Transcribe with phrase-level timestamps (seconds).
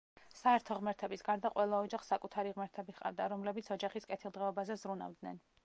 [0.37, 5.43] საერთო ღმერთების გარდა ყველა ოჯახს საკუთარი ღმერთები ჰყავდა, რომლებიც ოჯახის კეთილდღეობაზე ზრუნავდნენ.